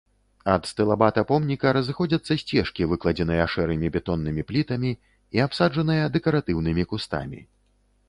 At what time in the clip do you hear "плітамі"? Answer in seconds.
4.53-4.91